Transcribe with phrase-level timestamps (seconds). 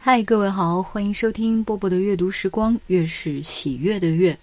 [0.00, 4.38] 嗨，各位好，欢迎收听波波的阅读时光，月是喜悦的月。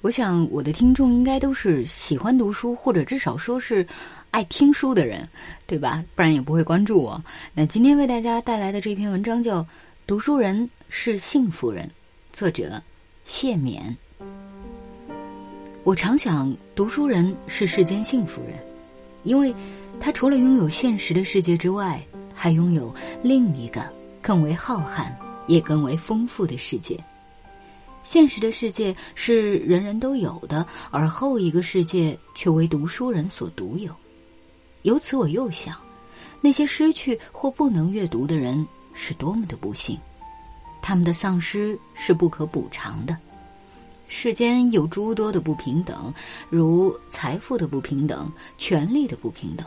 [0.00, 3.84] 我想我的听众应该都是喜欢读书，或者至少说是
[4.30, 5.28] 爱听书的人，
[5.66, 6.04] 对吧？
[6.14, 7.20] 不然也不会关注我。
[7.52, 9.60] 那今天为大家带来的这篇文章叫
[10.06, 11.84] 《读书人是幸福人》，
[12.32, 12.80] 作者
[13.24, 13.96] 谢冕。
[15.82, 18.56] 我常想，读书人是世间幸福人，
[19.24, 19.52] 因为
[19.98, 22.00] 他除了拥有现实的世界之外，
[22.32, 23.84] 还拥有另一个
[24.22, 25.12] 更为浩瀚
[25.46, 26.98] 也更为丰富的世界。
[28.02, 33.94] 现实的世界是人人都有的，而后一个世界却为读书人所独有。
[34.82, 35.76] 由此，我又想，
[36.40, 39.96] 那些失去或不能阅读的人是多么的不幸，
[40.80, 43.16] 他们的丧失是不可补偿的。
[44.08, 46.12] 世间有诸多的不平等，
[46.50, 49.64] 如财富的不平等、权力的不平等，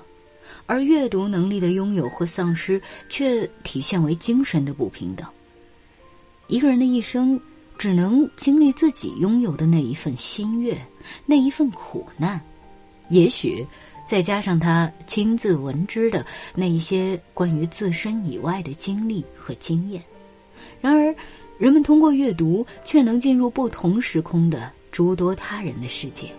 [0.65, 5.27] 而阅读能力的拥有或丧失却体现为精神的不平等。
[6.47, 7.39] 一个人的一生。
[7.77, 10.81] 只能经历自己拥有的那一份心悦，
[11.25, 12.39] 那一份苦难，
[13.09, 13.67] 也许
[14.07, 20.01] 再加上他亲自闻知的那一些关于自身以外的经历和经验。
[20.79, 21.13] 然而，
[21.57, 26.29] 人们通过阅读却能进入不同时空的诸多他人的世界。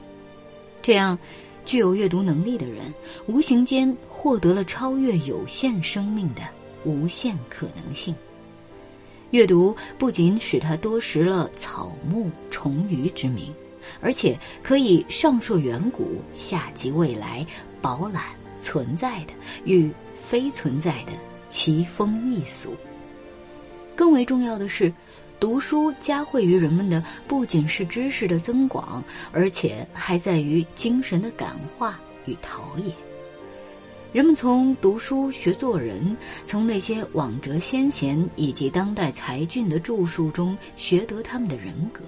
[0.81, 1.19] 这样，
[1.67, 2.95] 具有阅读能力的人，
[3.27, 6.43] 无形间获得了超越有限生命的
[6.85, 8.15] 无限可能性。
[9.33, 13.53] 阅读不仅使他多识了草木虫鱼之名，
[14.01, 17.45] 而且可以上溯远古，下及未来，
[17.83, 18.23] 饱览
[18.57, 19.91] 存在的与
[20.25, 21.13] 非存在的
[21.49, 22.73] 奇风异俗。
[23.97, 24.93] 更为重要的是，
[25.39, 32.93] 读书加惠于人们的不仅是知识的增广，而且还在于精神的感化与陶冶。
[34.13, 42.01] 人们从读书学做人，从那些往哲先贤以及当代才俊的著述中学得他们的人格；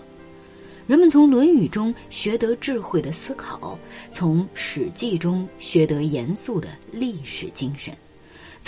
[0.87, 3.79] 人们从《论语》中学得智慧的思考，
[4.11, 7.95] 从《史记》中学得严肃的历史精神，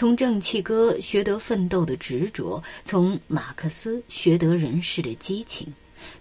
[0.01, 5.71] 从《正气歌》学得奋斗的执着，从马克思学得人世的激情，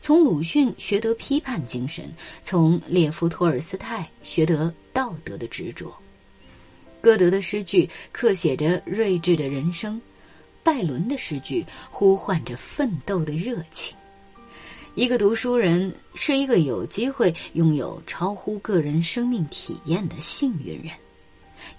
[0.02, 2.04] 从鲁迅学得批判精神，
[2.44, 5.96] 从列夫·托尔斯泰学得道德的执着。
[7.00, 10.02] 歌德的诗句刻写着睿智的人生，
[10.62, 13.96] 拜伦的诗句呼唤着奋斗的热情。
[14.94, 20.92] 一个读书人是一个有机会拥有超乎个人生命体验的幸运人。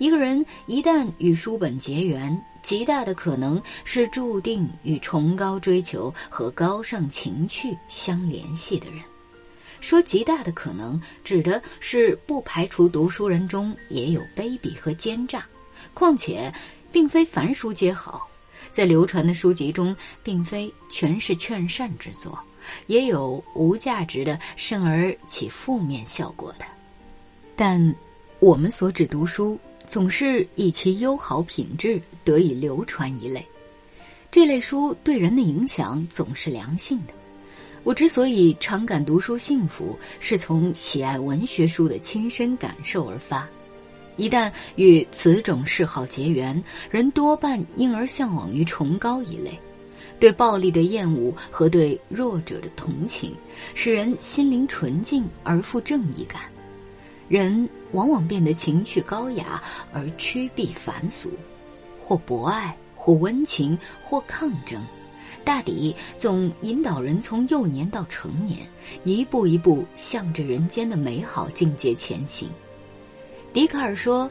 [0.01, 9.03] 一个人一旦与书本结缘，极大的可能是注定与崇高追求和高尚情趣相联系的人。
[9.83, 15.45] 说极大的可能，指的是不排除读书人中也有卑鄙和奸诈。
[15.93, 16.51] 况且，
[16.91, 18.27] 并非凡书皆好，
[18.73, 22.39] 在流传的书籍中，并非全是劝善之作，
[22.87, 26.65] 也有无价值的，甚而起负面效果的。
[27.55, 27.95] 但
[28.39, 29.59] 我们所指读书，
[29.91, 33.45] 总是以其优好品质得以流传一类。
[34.31, 37.13] 这类书对人的影响总是良性的。
[37.83, 43.49] 我之所以常感读书幸福，是从喜爱文学书的亲身感受而发。
[44.17, 49.59] 一旦与此种嗜好结缘，人多半因而向往于崇高一类，
[50.21, 53.35] 对暴力的厌恶和对弱者的同情，
[53.75, 56.43] 使人心灵纯净而富正义感。
[57.31, 61.31] 人往往变得情趣高雅而趋避凡俗，
[62.01, 64.83] 或博爱，或温情，或抗争。
[65.45, 68.69] 大抵总引导人从幼年到成年，
[69.05, 72.49] 一步一步向着人间的美好境界前行。
[73.53, 74.29] 笛卡尔说：“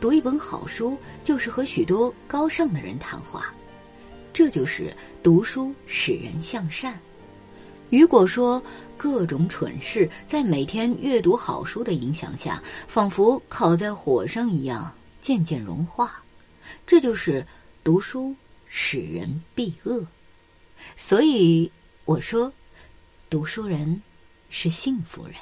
[0.00, 3.52] 读一本好书，就是和许多高尚的人谈话。”
[4.32, 6.96] 这就是读书使人向善。
[7.90, 8.62] 雨果说
[8.96, 16.22] ：“各种蠢事在每天阅读好书的影响下，仿佛烤在火上一样，渐渐融化。”
[16.86, 17.46] 这就是
[17.82, 18.34] 读书
[18.68, 20.04] 使人避恶。
[20.96, 21.70] 所以
[22.04, 22.52] 我说，
[23.30, 24.02] 读书人
[24.50, 25.34] 是幸福人。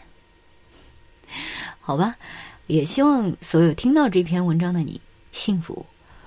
[1.81, 2.15] 好吧，
[2.69, 5.01] 也希望所有听到这篇文章的你
[5.33, 5.85] 幸福。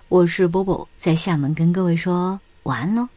[0.09, 3.07] 我是波波，在厦门跟各位说晚安喽。